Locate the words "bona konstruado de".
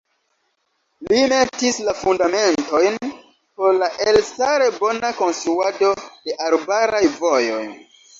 4.79-6.37